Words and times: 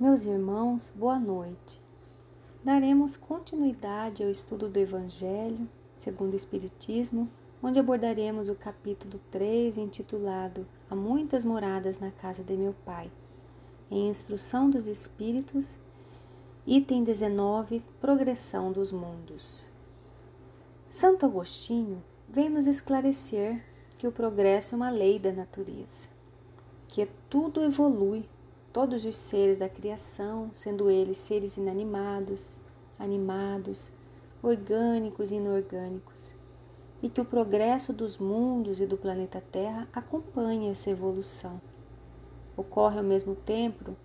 Meus 0.00 0.24
irmãos, 0.26 0.92
boa 0.94 1.18
noite. 1.18 1.80
Daremos 2.62 3.16
continuidade 3.16 4.22
ao 4.22 4.30
estudo 4.30 4.68
do 4.68 4.78
Evangelho 4.78 5.68
segundo 5.92 6.34
o 6.34 6.36
Espiritismo, 6.36 7.28
onde 7.60 7.80
abordaremos 7.80 8.48
o 8.48 8.54
capítulo 8.54 9.20
3, 9.32 9.76
intitulado 9.76 10.64
Há 10.88 10.94
muitas 10.94 11.42
moradas 11.42 11.98
na 11.98 12.12
casa 12.12 12.44
de 12.44 12.56
meu 12.56 12.76
Pai, 12.84 13.10
em 13.90 14.08
Instrução 14.08 14.70
dos 14.70 14.86
Espíritos, 14.86 15.74
item 16.64 17.02
19, 17.02 17.82
Progressão 18.00 18.70
dos 18.70 18.92
Mundos. 18.92 19.58
Santo 20.88 21.26
Agostinho 21.26 22.00
vem 22.28 22.48
nos 22.48 22.68
esclarecer 22.68 23.64
que 23.98 24.06
o 24.06 24.12
progresso 24.12 24.76
é 24.76 24.76
uma 24.76 24.90
lei 24.90 25.18
da 25.18 25.32
natureza, 25.32 26.08
que 26.86 27.08
tudo 27.28 27.64
evolui 27.64 28.24
todos 28.78 29.04
os 29.04 29.16
seres 29.16 29.58
da 29.58 29.68
criação, 29.68 30.52
sendo 30.54 30.88
eles 30.88 31.18
seres 31.18 31.56
inanimados, 31.56 32.54
animados, 32.96 33.90
orgânicos 34.40 35.32
e 35.32 35.34
inorgânicos, 35.34 36.32
e 37.02 37.08
que 37.08 37.20
o 37.20 37.24
progresso 37.24 37.92
dos 37.92 38.18
mundos 38.18 38.80
e 38.80 38.86
do 38.86 38.96
planeta 38.96 39.42
Terra 39.50 39.88
acompanha 39.92 40.70
essa 40.70 40.90
evolução. 40.90 41.60
Ocorre 42.56 42.98
ao 42.98 43.04
mesmo 43.04 43.34
tempo 43.34 43.96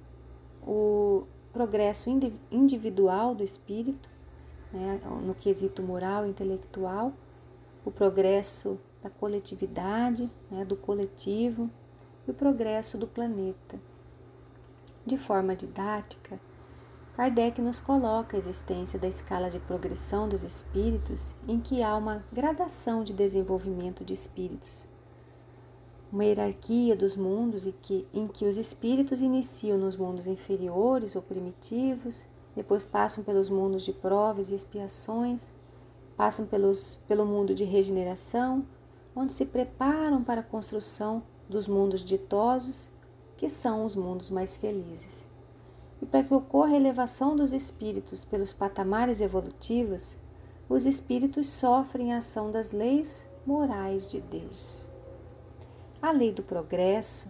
o 0.66 1.27
progresso 1.52 2.09
individual 2.49 3.35
do 3.35 3.44
espírito, 3.44 4.09
né, 4.71 4.99
no 5.23 5.35
quesito 5.35 5.83
moral 5.83 6.25
e 6.25 6.31
intelectual, 6.31 7.13
o 7.85 7.91
progresso 7.91 8.80
da 9.03 9.09
coletividade, 9.11 10.27
né, 10.49 10.66
do 10.66 10.75
coletivo, 10.75 11.69
e 12.27 12.31
o 12.31 12.33
progresso 12.33 12.97
do 12.97 13.05
planeta. 13.05 13.92
De 15.05 15.17
forma 15.17 15.53
didática, 15.53 16.39
Kardec 17.16 17.61
nos 17.61 17.81
coloca 17.81 18.38
a 18.38 18.39
existência 18.39 18.97
da 18.97 19.08
escala 19.08 19.50
de 19.50 19.59
progressão 19.59 20.30
dos 20.30 20.44
espíritos, 20.44 21.36
em 21.45 21.59
que 21.59 21.83
há 21.83 21.97
uma 21.97 22.23
gradação 22.31 23.03
de 23.03 23.11
desenvolvimento 23.11 24.05
de 24.05 24.14
espíritos. 24.14 24.86
Uma 26.09 26.23
hierarquia 26.23 26.95
dos 26.95 27.17
mundos 27.17 27.67
em 27.67 27.73
que, 27.81 28.08
em 28.14 28.27
que 28.27 28.45
os 28.45 28.55
espíritos 28.55 29.19
iniciam 29.19 29.77
nos 29.77 29.97
mundos 29.97 30.25
inferiores 30.25 31.17
ou 31.17 31.22
primitivos, 31.22 32.23
depois 32.55 32.86
passam 32.86 33.25
pelos 33.25 33.49
mundos 33.49 33.83
de 33.83 33.92
provas 33.92 34.52
e 34.52 34.55
expiações, 34.55 35.52
passam 36.16 36.45
pelos, 36.45 36.97
pelo 37.09 37.25
mundo 37.25 37.53
de 37.53 37.66
regeneração, 37.66 38.66
onde 39.14 39.33
se 39.33 39.45
preparam 39.45 40.23
para 40.23 40.39
a 40.39 40.45
construção 40.45 41.23
dos 41.49 41.67
mundos 41.67 42.05
ditosos 42.05 42.89
que 43.44 43.49
são 43.49 43.83
os 43.83 43.94
mundos 43.94 44.30
mais 44.30 44.55
felizes. 44.55 45.27
E 46.02 46.05
para 46.05 46.23
que 46.23 46.33
ocorra 46.33 46.75
a 46.75 46.77
elevação 46.77 47.36
dos 47.36 47.52
espíritos 47.52 48.23
pelos 48.23 48.53
patamares 48.53 49.19
evolutivos, 49.19 50.16
os 50.69 50.86
espíritos 50.86 51.47
sofrem 51.47 52.14
a 52.14 52.19
ação 52.19 52.53
das 52.53 52.71
leis 52.71 53.27
morais 53.45 54.08
de 54.08 54.21
Deus. 54.21 54.88
A 56.02 56.11
lei 56.11 56.31
do 56.31 56.41
progresso 56.41 57.27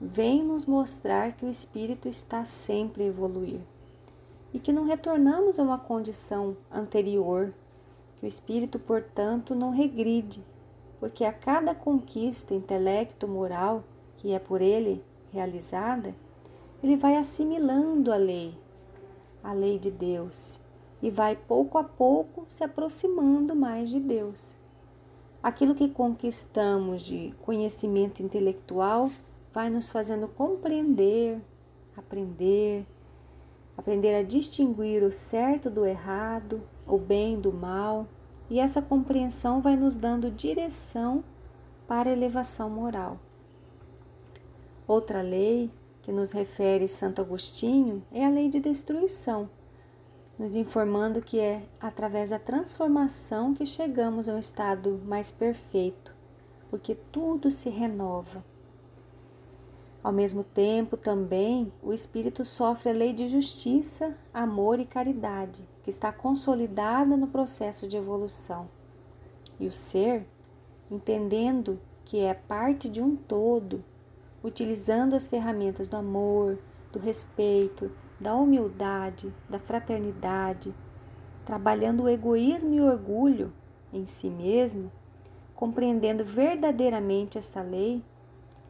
vem 0.00 0.42
nos 0.42 0.64
mostrar 0.64 1.32
que 1.32 1.44
o 1.44 1.50
espírito 1.50 2.08
está 2.08 2.46
sempre 2.46 3.02
a 3.02 3.06
evoluir 3.08 3.60
e 4.50 4.58
que 4.58 4.72
não 4.72 4.86
retornamos 4.86 5.58
a 5.58 5.62
uma 5.62 5.76
condição 5.76 6.56
anterior, 6.70 7.52
que 8.18 8.24
o 8.24 8.26
espírito, 8.26 8.78
portanto, 8.78 9.54
não 9.54 9.72
regride, 9.72 10.42
porque 10.98 11.22
a 11.22 11.34
cada 11.34 11.74
conquista 11.74 12.54
intelecto-moral 12.54 13.84
que 14.22 14.32
é 14.32 14.38
por 14.38 14.62
ele 14.62 15.04
realizada, 15.32 16.14
ele 16.80 16.96
vai 16.96 17.16
assimilando 17.16 18.12
a 18.12 18.16
lei, 18.16 18.56
a 19.42 19.52
lei 19.52 19.80
de 19.80 19.90
Deus, 19.90 20.60
e 21.02 21.10
vai 21.10 21.34
pouco 21.34 21.76
a 21.76 21.82
pouco 21.82 22.46
se 22.48 22.62
aproximando 22.62 23.56
mais 23.56 23.90
de 23.90 23.98
Deus. 23.98 24.54
Aquilo 25.42 25.74
que 25.74 25.88
conquistamos 25.88 27.02
de 27.02 27.34
conhecimento 27.42 28.22
intelectual 28.22 29.10
vai 29.52 29.68
nos 29.68 29.90
fazendo 29.90 30.28
compreender, 30.28 31.40
aprender, 31.96 32.86
aprender 33.76 34.14
a 34.14 34.22
distinguir 34.22 35.02
o 35.02 35.10
certo 35.10 35.68
do 35.68 35.84
errado, 35.84 36.62
o 36.86 36.96
bem 36.96 37.40
do 37.40 37.52
mal, 37.52 38.06
e 38.48 38.60
essa 38.60 38.80
compreensão 38.80 39.60
vai 39.60 39.74
nos 39.74 39.96
dando 39.96 40.30
direção 40.30 41.24
para 41.88 42.08
a 42.08 42.12
elevação 42.12 42.70
moral. 42.70 43.18
Outra 44.86 45.22
lei 45.22 45.70
que 46.02 46.10
nos 46.10 46.32
refere 46.32 46.88
Santo 46.88 47.20
Agostinho 47.20 48.04
é 48.10 48.26
a 48.26 48.30
lei 48.30 48.48
de 48.48 48.58
destruição, 48.58 49.48
nos 50.36 50.56
informando 50.56 51.22
que 51.22 51.38
é 51.38 51.62
através 51.80 52.30
da 52.30 52.38
transformação 52.38 53.54
que 53.54 53.64
chegamos 53.64 54.28
a 54.28 54.34
um 54.34 54.38
estado 54.38 55.00
mais 55.04 55.30
perfeito, 55.30 56.12
porque 56.68 56.96
tudo 57.12 57.50
se 57.50 57.70
renova. 57.70 58.44
Ao 60.02 60.12
mesmo 60.12 60.42
tempo, 60.42 60.96
também, 60.96 61.72
o 61.80 61.92
espírito 61.92 62.44
sofre 62.44 62.90
a 62.90 62.92
lei 62.92 63.12
de 63.12 63.28
justiça, 63.28 64.18
amor 64.34 64.80
e 64.80 64.84
caridade, 64.84 65.64
que 65.84 65.90
está 65.90 66.10
consolidada 66.10 67.16
no 67.16 67.28
processo 67.28 67.86
de 67.86 67.96
evolução. 67.96 68.68
E 69.60 69.68
o 69.68 69.72
ser, 69.72 70.26
entendendo 70.90 71.78
que 72.04 72.18
é 72.18 72.34
parte 72.34 72.88
de 72.88 73.00
um 73.00 73.14
todo, 73.14 73.84
utilizando 74.42 75.14
as 75.14 75.28
ferramentas 75.28 75.88
do 75.88 75.96
amor, 75.96 76.58
do 76.92 76.98
respeito, 76.98 77.90
da 78.18 78.34
humildade, 78.34 79.32
da 79.48 79.58
fraternidade, 79.58 80.74
trabalhando 81.44 82.04
o 82.04 82.08
egoísmo 82.08 82.74
e 82.74 82.80
o 82.80 82.86
orgulho 82.86 83.52
em 83.92 84.06
si 84.06 84.30
mesmo, 84.30 84.90
compreendendo 85.54 86.24
verdadeiramente 86.24 87.38
esta 87.38 87.62
lei, 87.62 88.02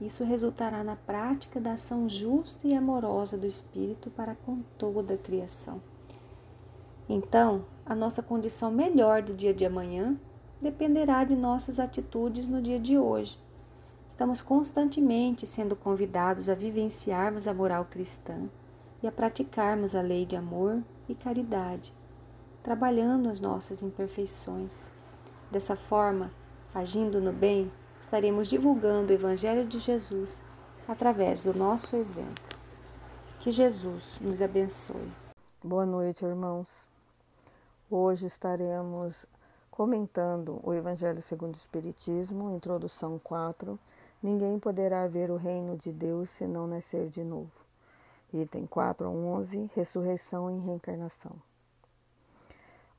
isso 0.01 0.25
resultará 0.25 0.83
na 0.83 0.97
prática 0.97 1.61
da 1.61 1.75
ação 1.75 2.09
justa 2.09 2.67
e 2.67 2.75
amorosa 2.75 3.39
do 3.39 3.47
Espírito 3.47 4.11
para 4.11 4.35
com 4.35 4.63
toda 4.77 5.15
a 5.15 5.19
criação. 5.19 5.81
Então, 7.09 7.65
a 7.87 7.95
nossa 7.95 8.23
condição 8.23 8.71
melhor 8.71 9.23
do 9.23 9.35
dia 9.35 9.55
de 9.55 9.65
amanhã 9.65 10.19
dependerá 10.61 11.25
de 11.25 11.37
nossas 11.37 11.79
atitudes 11.79 12.49
no 12.49 12.61
dia 12.61 12.81
de 12.81 12.99
hoje 12.99 13.39
Estamos 14.13 14.43
constantemente 14.43 15.47
sendo 15.47 15.75
convidados 15.75 16.51
a 16.51 16.55
vivenciarmos 16.55 17.49
a 17.49 17.55
moral 17.55 17.87
cristã 17.87 18.47
e 19.03 19.09
a 19.09 19.11
praticarmos 19.11 19.95
a 19.95 20.03
lei 20.03 20.27
de 20.27 20.37
amor 20.37 20.83
e 21.09 21.15
caridade, 21.15 21.95
trabalhando 22.63 23.31
as 23.31 23.41
nossas 23.41 23.83
imperfeições. 23.83 24.91
Dessa 25.51 25.75
forma, 25.75 26.31
agindo 26.75 27.23
no 27.23 27.33
bem, 27.33 27.73
estaremos 27.99 28.49
divulgando 28.49 29.15
o 29.15 29.17
Evangelho 29.17 29.67
de 29.67 29.79
Jesus 29.79 30.45
através 30.87 31.43
do 31.43 31.55
nosso 31.55 31.97
exemplo. 31.97 32.45
Que 33.41 33.51
Jesus 33.51 34.21
nos 34.21 34.43
abençoe. 34.43 35.11
Boa 35.65 35.87
noite, 35.87 36.23
irmãos. 36.23 36.87
Hoje 37.91 38.27
estaremos 38.27 39.25
comentando 39.71 40.61
o 40.63 40.75
Evangelho 40.75 41.23
segundo 41.23 41.55
o 41.55 41.57
Espiritismo, 41.57 42.55
introdução 42.55 43.19
4 43.19 43.81
Ninguém 44.23 44.59
poderá 44.59 45.09
ver 45.09 45.33
o 45.33 45.37
reino 45.37 45.77
de 45.77 45.91
Deus 45.91 46.31
se 46.31 46.47
não 46.47 46.67
nascer 46.67 47.09
de 47.09 47.25
novo. 47.25 47.51
Item 48.33 48.67
4 48.67 49.07
a 49.07 49.11
11, 49.11 49.69
Ressurreição 49.75 50.49
e 50.51 50.61
Reencarnação. 50.61 51.33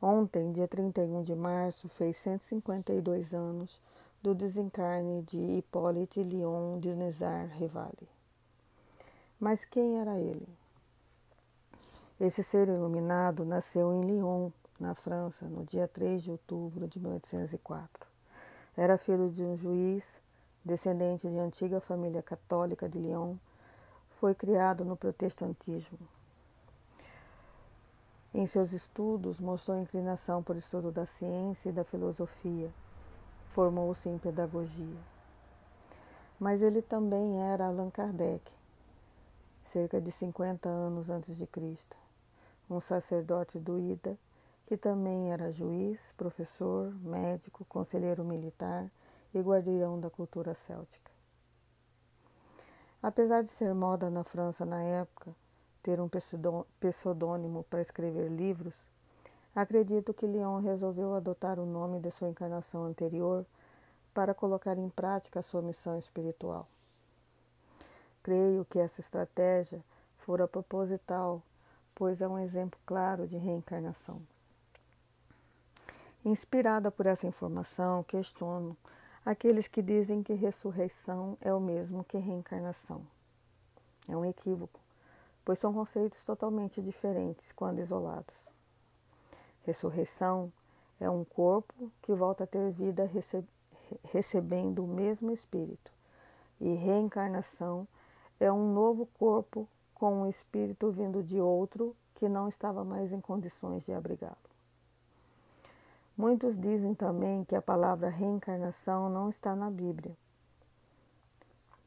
Ontem, 0.01 0.51
dia 0.51 0.67
31 0.67 1.23
de 1.23 1.33
março, 1.33 1.87
fez 1.87 2.17
152 2.17 3.33
anos 3.33 3.79
do 4.21 4.35
desencarne 4.35 5.21
de 5.21 5.39
Hippolyte 5.39 6.21
Lyon 6.21 6.77
Desnezar 6.79 7.47
Rivali. 7.53 8.09
Mas 9.39 9.63
quem 9.63 9.99
era 9.99 10.19
ele? 10.19 10.47
Esse 12.19 12.43
ser 12.43 12.67
iluminado 12.67 13.45
nasceu 13.45 13.93
em 13.93 14.01
Lyon, 14.01 14.51
na 14.77 14.93
França, 14.93 15.45
no 15.45 15.63
dia 15.63 15.87
3 15.87 16.21
de 16.21 16.31
outubro 16.31 16.85
de 16.85 16.99
1804. 16.99 18.09
Era 18.75 18.97
filho 18.97 19.29
de 19.29 19.41
um 19.41 19.57
juiz 19.57 20.21
descendente 20.63 21.27
de 21.27 21.37
antiga 21.37 21.79
família 21.79 22.21
católica 22.21 22.87
de 22.87 22.97
Lyon, 22.97 23.35
foi 24.11 24.33
criado 24.33 24.85
no 24.85 24.95
protestantismo. 24.95 25.99
Em 28.33 28.47
seus 28.47 28.71
estudos, 28.71 29.39
mostrou 29.39 29.77
inclinação 29.77 30.41
por 30.41 30.55
estudo 30.55 30.91
da 30.91 31.05
ciência 31.05 31.69
e 31.69 31.73
da 31.73 31.83
filosofia. 31.83 32.71
Formou-se 33.49 34.09
em 34.09 34.17
pedagogia. 34.17 34.97
Mas 36.39 36.61
ele 36.61 36.81
também 36.81 37.43
era 37.43 37.67
Allan 37.67 37.91
Kardec, 37.91 38.51
cerca 39.65 40.01
de 40.01 40.11
50 40.11 40.67
anos 40.67 41.09
antes 41.09 41.37
de 41.37 41.45
Cristo, 41.45 41.95
um 42.69 42.79
sacerdote 42.79 43.59
do 43.59 43.79
Ida, 43.79 44.17
que 44.65 44.75
também 44.75 45.31
era 45.31 45.51
juiz, 45.51 46.13
professor, 46.17 46.91
médico, 47.01 47.65
conselheiro 47.65 48.23
militar 48.23 48.89
e 49.33 49.39
guardião 49.39 49.99
da 49.99 50.09
cultura 50.09 50.53
céltica. 50.53 51.11
Apesar 53.01 53.43
de 53.43 53.49
ser 53.49 53.73
moda 53.73 54.09
na 54.09 54.23
França 54.23 54.65
na 54.65 54.81
época, 54.81 55.35
ter 55.81 55.99
um 55.99 56.09
pseudônimo 56.79 57.63
para 57.69 57.81
escrever 57.81 58.29
livros, 58.29 58.87
acredito 59.53 60.13
que 60.13 60.25
Leon 60.25 60.61
resolveu 60.61 61.13
adotar 61.13 61.59
o 61.59 61.65
nome 61.65 61.99
de 61.99 62.09
sua 62.09 62.29
encarnação 62.29 62.85
anterior 62.85 63.45
para 64.13 64.33
colocar 64.33 64.77
em 64.77 64.89
prática 64.89 65.41
sua 65.41 65.61
missão 65.61 65.97
espiritual. 65.97 66.67
Creio 68.21 68.63
que 68.63 68.79
essa 68.79 69.01
estratégia 69.01 69.83
fora 70.19 70.47
proposital, 70.47 71.43
pois 71.93 72.21
é 72.21 72.27
um 72.27 72.39
exemplo 72.39 72.79
claro 72.85 73.27
de 73.27 73.35
reencarnação. 73.35 74.21
Inspirada 76.23 76.89
por 76.89 77.05
essa 77.05 77.27
informação, 77.27 78.01
questiono 78.03 78.77
aqueles 79.25 79.67
que 79.67 79.81
dizem 79.81 80.21
que 80.21 80.33
ressurreição 80.33 81.37
é 81.41 81.53
o 81.53 81.59
mesmo 81.59 82.03
que 82.03 82.17
reencarnação. 82.17 83.05
É 84.07 84.15
um 84.17 84.25
equívoco, 84.25 84.79
pois 85.45 85.59
são 85.59 85.73
conceitos 85.73 86.23
totalmente 86.23 86.81
diferentes 86.81 87.51
quando 87.51 87.79
isolados. 87.79 88.35
Ressurreição 89.65 90.51
é 90.99 91.09
um 91.09 91.23
corpo 91.23 91.91
que 92.01 92.13
volta 92.13 92.43
a 92.43 92.47
ter 92.47 92.71
vida 92.71 93.09
recebendo 94.03 94.83
o 94.83 94.87
mesmo 94.87 95.31
espírito, 95.31 95.91
e 96.59 96.73
reencarnação 96.75 97.87
é 98.39 98.51
um 98.51 98.73
novo 98.73 99.05
corpo 99.17 99.67
com 99.93 100.21
um 100.21 100.27
espírito 100.27 100.91
vindo 100.91 101.23
de 101.23 101.39
outro 101.39 101.95
que 102.15 102.27
não 102.27 102.49
estava 102.49 102.83
mais 102.83 103.13
em 103.13 103.21
condições 103.21 103.85
de 103.85 103.93
abrigá-lo. 103.93 104.52
Muitos 106.15 106.55
dizem 106.55 106.93
também 106.93 107.43
que 107.43 107.55
a 107.55 107.61
palavra 107.61 108.07
reencarnação 108.07 109.09
não 109.09 109.29
está 109.29 109.55
na 109.55 109.71
Bíblia. 109.71 110.15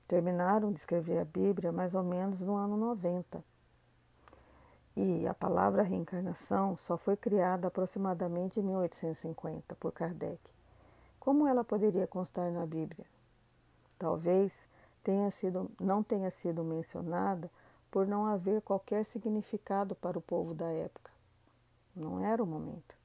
Terminaram 0.09 0.73
de 0.73 0.81
escrever 0.81 1.19
a 1.19 1.25
Bíblia 1.25 1.71
mais 1.71 1.95
ou 1.95 2.03
menos 2.03 2.41
no 2.41 2.57
ano 2.57 2.77
90. 2.77 3.43
E 4.97 5.27
a 5.29 5.35
palavra 5.35 5.83
reencarnação 5.83 6.77
só 6.77 6.97
foi 6.97 7.17
criada 7.17 7.69
aproximadamente 7.69 8.59
em 8.59 8.65
1850 8.65 9.77
por 9.77 9.93
Kardec. 9.93 10.41
Como 11.21 11.47
ela 11.47 11.63
poderia 11.63 12.07
constar 12.07 12.51
na 12.51 12.67
Bíblia? 12.67 13.07
Talvez 13.97 14.67
tenha 15.05 15.31
sido, 15.31 15.71
não 15.79 16.03
tenha 16.03 16.33
sido 16.33 16.65
mencionada 16.65 17.49
por 17.93 18.09
não 18.09 18.27
haver 18.27 18.61
qualquer 18.63 19.05
significado 19.05 19.95
para 19.95 20.19
o 20.19 20.23
povo 20.23 20.53
da 20.53 20.67
época. 20.67 21.13
Não 21.95 22.25
era 22.25 22.43
o 22.43 22.47
momento. 22.47 22.97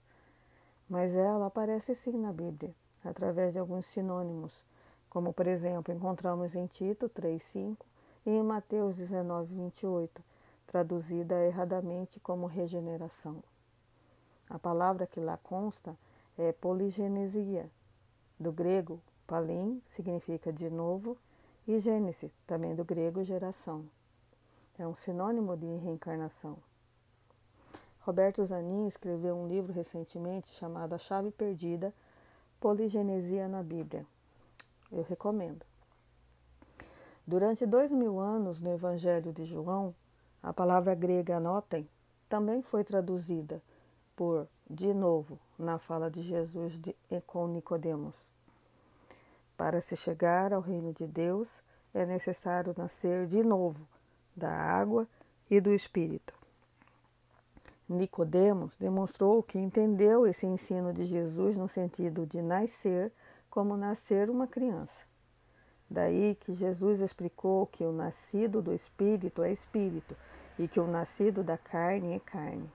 Mas 0.92 1.16
ela 1.16 1.46
aparece 1.46 1.96
sim 1.96 2.18
na 2.18 2.34
Bíblia, 2.34 2.76
através 3.02 3.54
de 3.54 3.60
alguns 3.60 3.86
sinônimos, 3.86 4.66
como 5.10 5.32
por 5.32 5.48
exemplo 5.48 5.94
encontramos 5.94 6.54
em 6.54 6.68
Tito 6.68 7.08
3,5 7.08 7.78
e 8.26 8.32
em 8.32 8.44
Mateus 8.44 8.98
19,28, 8.98 10.10
traduzida 10.68 11.46
erradamente 11.46 12.20
como 12.20 12.46
regeneração. 12.46 13.42
A 14.50 14.60
palavra 14.60 15.08
que 15.08 15.22
lá 15.22 15.38
consta 15.38 15.98
é 16.38 16.52
poligenesia, 16.52 17.72
do 18.38 18.52
grego 18.52 19.00
palim, 19.26 19.82
significa 19.88 20.52
de 20.52 20.70
novo, 20.70 21.18
e 21.66 21.80
gênese, 21.80 22.34
também 22.46 22.76
do 22.76 22.84
grego 22.84 23.24
geração. 23.24 23.86
É 24.78 24.86
um 24.86 24.94
sinônimo 24.94 25.56
de 25.56 25.74
reencarnação. 25.78 26.58
Roberto 28.02 28.44
Zanin 28.44 28.88
escreveu 28.88 29.36
um 29.36 29.48
livro 29.48 29.72
recentemente 29.72 30.48
chamado 30.48 30.94
A 30.94 30.98
Chave 30.98 31.30
Perdida, 31.30 31.94
Poligenesia 32.60 33.48
na 33.48 33.62
Bíblia. 33.62 34.06
Eu 34.92 35.04
recomendo. 35.04 35.64
Durante 37.28 37.66
dois 37.66 37.92
mil 37.92 38.20
anos 38.20 38.60
no 38.60 38.74
Evangelho 38.74 39.32
de 39.32 39.46
João, 39.46 39.94
a 40.42 40.52
palavra 40.52 40.96
grega 40.96 41.38
anotem 41.38 41.88
também 42.28 42.64
foi 42.64 42.84
traduzida 42.84 43.62
por 44.16 44.48
de 44.68 44.94
novo 44.94 45.38
na 45.58 45.78
fala 45.78 46.10
de 46.10 46.24
Jesus 46.24 46.80
de, 46.80 46.96
com 47.28 47.48
Nicodemos. 47.48 48.28
Para 49.56 49.80
se 49.80 49.96
chegar 49.96 50.54
ao 50.54 50.62
reino 50.62 50.92
de 50.92 51.06
Deus, 51.06 51.62
é 51.94 52.04
necessário 52.04 52.74
nascer 52.76 53.28
de 53.28 53.44
novo 53.44 53.88
da 54.36 54.50
água 54.50 55.08
e 55.52 55.62
do 55.62 55.72
espírito. 55.72 56.41
Nicodemos 57.92 58.78
demonstrou 58.78 59.44
que 59.44 59.60
entendeu 59.60 60.26
esse 60.26 60.46
ensino 60.46 60.94
de 60.94 61.04
Jesus 61.06 61.58
no 61.58 61.68
sentido 61.68 62.26
de 62.26 62.42
nascer 62.42 63.12
como 63.50 63.76
nascer 63.76 64.30
uma 64.30 64.48
criança. 64.48 65.06
Daí 65.90 66.36
que 66.36 66.54
Jesus 66.54 67.02
explicou 67.02 67.68
que 67.68 67.84
o 67.84 67.92
nascido 67.92 68.62
do 68.62 68.74
espírito 68.74 69.44
é 69.44 69.52
espírito 69.52 70.16
e 70.58 70.70
que 70.70 70.80
o 70.80 70.88
nascido 70.88 71.44
da 71.44 71.58
carne 71.58 72.14
é 72.14 72.20
carne. 72.20 72.72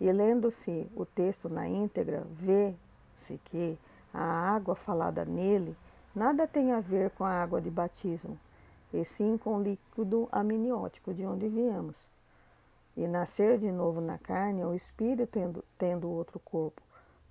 E 0.00 0.10
lendo-se 0.12 0.88
o 0.94 1.04
texto 1.04 1.48
na 1.48 1.68
íntegra, 1.68 2.24
vê-se 2.30 3.36
que 3.46 3.76
a 4.14 4.22
água 4.22 4.76
falada 4.76 5.24
nele 5.24 5.76
nada 6.14 6.46
tem 6.46 6.70
a 6.70 6.78
ver 6.78 7.10
com 7.10 7.24
a 7.24 7.30
água 7.30 7.60
de 7.60 7.68
batismo, 7.68 8.38
e 8.92 9.04
sim 9.04 9.36
com 9.36 9.56
o 9.56 9.62
líquido 9.62 10.28
amniótico 10.30 11.12
de 11.12 11.26
onde 11.26 11.48
viemos. 11.48 12.08
E 13.00 13.06
nascer 13.06 13.56
de 13.56 13.72
novo 13.72 13.98
na 13.98 14.18
carne 14.18 14.60
é 14.60 14.66
o 14.66 14.74
espírito 14.74 15.26
tendo, 15.32 15.64
tendo 15.78 16.10
outro 16.10 16.38
corpo 16.38 16.82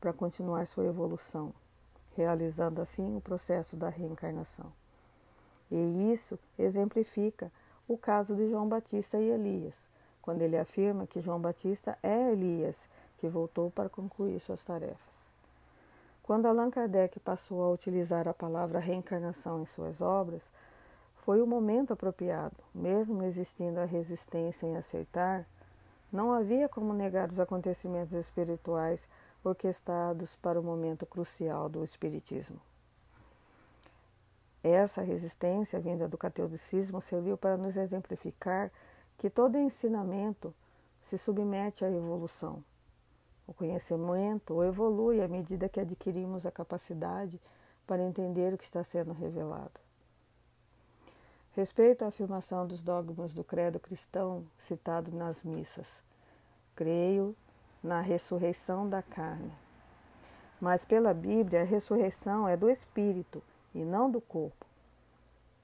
para 0.01 0.11
continuar 0.11 0.65
sua 0.65 0.87
evolução, 0.87 1.53
realizando 2.17 2.81
assim 2.81 3.15
o 3.15 3.21
processo 3.21 3.75
da 3.75 3.87
reencarnação. 3.87 4.65
E 5.69 6.11
isso 6.11 6.39
exemplifica 6.57 7.51
o 7.87 7.99
caso 7.99 8.35
de 8.35 8.49
João 8.49 8.67
Batista 8.67 9.19
e 9.19 9.29
Elias, 9.29 9.87
quando 10.23 10.41
ele 10.41 10.57
afirma 10.57 11.05
que 11.05 11.21
João 11.21 11.39
Batista 11.39 11.95
é 12.01 12.31
Elias, 12.31 12.89
que 13.19 13.27
voltou 13.27 13.69
para 13.69 13.89
concluir 13.89 14.39
suas 14.39 14.65
tarefas. 14.65 15.23
Quando 16.23 16.47
Allan 16.47 16.71
Kardec 16.71 17.19
passou 17.19 17.63
a 17.63 17.69
utilizar 17.69 18.27
a 18.27 18.33
palavra 18.33 18.79
reencarnação 18.79 19.61
em 19.61 19.67
suas 19.67 20.01
obras, 20.01 20.41
foi 21.17 21.43
o 21.43 21.45
momento 21.45 21.93
apropriado, 21.93 22.55
mesmo 22.73 23.21
existindo 23.21 23.79
a 23.79 23.85
resistência 23.85 24.65
em 24.65 24.75
aceitar, 24.75 25.45
não 26.11 26.31
havia 26.31 26.67
como 26.67 26.93
negar 26.93 27.29
os 27.29 27.39
acontecimentos 27.39 28.13
espirituais 28.13 29.07
orquestrados 29.43 30.35
para 30.35 30.59
o 30.59 30.63
momento 30.63 31.05
crucial 31.05 31.69
do 31.69 31.83
Espiritismo. 31.83 32.59
Essa 34.61 35.01
resistência 35.01 35.79
vinda 35.79 36.07
do 36.07 36.17
catolicismo 36.17 37.01
serviu 37.01 37.37
para 37.37 37.55
nos 37.55 37.77
exemplificar 37.77 38.71
que 39.17 39.29
todo 39.29 39.57
ensinamento 39.57 40.53
se 41.01 41.17
submete 41.17 41.85
à 41.85 41.89
evolução, 41.89 42.63
o 43.49 43.53
conhecimento 43.53 44.63
evolui 44.63 45.23
à 45.23 45.27
medida 45.27 45.67
que 45.67 45.79
adquirimos 45.79 46.45
a 46.45 46.51
capacidade 46.51 47.41
para 47.87 48.03
entender 48.03 48.53
o 48.53 48.57
que 48.59 48.63
está 48.63 48.83
sendo 48.83 49.11
revelado. 49.11 49.88
Respeito 51.59 52.05
à 52.05 52.07
afirmação 52.07 52.65
dos 52.65 52.81
dogmas 52.81 53.33
do 53.33 53.43
credo 53.43 53.81
cristão 53.81 54.45
citado 54.57 55.11
nas 55.11 55.43
missas. 55.43 56.01
Creio 56.73 57.35
na 57.83 57.99
ressurreição 57.99 58.87
da 58.87 59.01
carne. 59.01 59.51
Mas 60.61 60.85
pela 60.85 61.13
Bíblia, 61.13 61.63
a 61.63 61.65
ressurreição 61.65 62.47
é 62.47 62.55
do 62.55 62.69
espírito 62.69 63.43
e 63.75 63.83
não 63.83 64.09
do 64.09 64.21
corpo. 64.21 64.65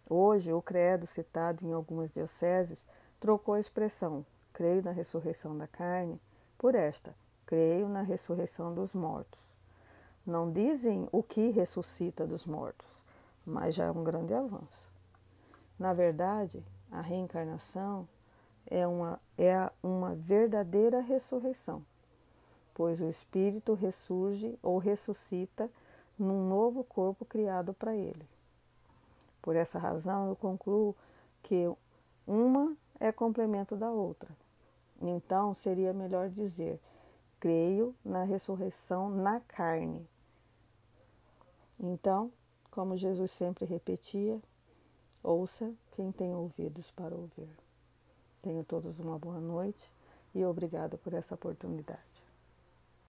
Hoje, 0.09 0.51
o 0.51 0.61
credo 0.61 1.07
citado 1.07 1.65
em 1.65 1.71
algumas 1.71 2.11
dioceses 2.11 2.85
trocou 3.17 3.53
a 3.53 3.59
expressão 3.61 4.25
creio 4.51 4.83
na 4.83 4.91
ressurreição 4.91 5.57
da 5.57 5.65
carne 5.65 6.19
por 6.57 6.75
esta 6.75 7.15
creio 7.45 7.87
na 7.87 8.01
ressurreição 8.01 8.75
dos 8.75 8.93
mortos. 8.93 9.49
Não 10.25 10.51
dizem 10.51 11.07
o 11.09 11.23
que 11.23 11.51
ressuscita 11.51 12.27
dos 12.27 12.45
mortos, 12.45 13.01
mas 13.45 13.73
já 13.73 13.85
é 13.85 13.91
um 13.91 14.03
grande 14.03 14.33
avanço. 14.33 14.93
Na 15.77 15.93
verdade, 15.93 16.63
a 16.91 17.01
reencarnação 17.01 18.07
é 18.65 18.87
uma, 18.87 19.19
é 19.37 19.69
uma 19.83 20.15
verdadeira 20.15 21.01
ressurreição, 21.01 21.85
pois 22.73 22.99
o 22.99 23.09
espírito 23.09 23.73
ressurge 23.73 24.57
ou 24.61 24.77
ressuscita 24.77 25.69
num 26.17 26.47
novo 26.47 26.83
corpo 26.83 27.25
criado 27.25 27.73
para 27.73 27.95
ele. 27.95 28.27
Por 29.41 29.55
essa 29.55 29.77
razão, 29.77 30.29
eu 30.29 30.35
concluo 30.35 30.95
que 31.43 31.69
uma 32.25 32.75
é 32.99 33.11
complemento 33.11 33.75
da 33.75 33.91
outra. 33.91 34.29
Então, 35.01 35.53
seria 35.53 35.93
melhor 35.93 36.29
dizer 36.29 36.79
creio 37.39 37.93
na 38.03 38.23
ressurreição 38.23 39.07
na 39.07 39.39
carne. 39.41 40.07
Então, 41.79 42.31
como 42.71 42.97
Jesus 42.97 43.29
sempre 43.29 43.65
repetia, 43.65 44.41
ouça 45.25 45.73
quem 45.91 46.11
tem 46.11 46.33
ouvidos 46.33 46.91
para 46.91 47.15
ouvir. 47.15 47.49
Tenham 48.41 48.63
todos 48.63 48.99
uma 48.99 49.17
boa 49.17 49.39
noite 49.39 49.91
e 50.33 50.45
obrigado 50.45 50.97
por 50.99 51.13
essa 51.13 51.33
oportunidade. 51.33 52.14